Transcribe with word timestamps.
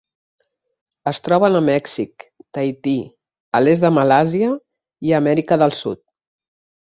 Es 1.09 1.19
troben 1.25 1.57
a 1.59 1.61
Mèxic, 1.65 2.25
Tahití, 2.57 2.95
a 3.59 3.63
l'est 3.65 3.85
de 3.87 3.93
Malàisia 3.99 4.49
i 5.09 5.13
a 5.15 5.19
Amèrica 5.23 5.59
del 5.65 5.77
Sud. 5.83 6.01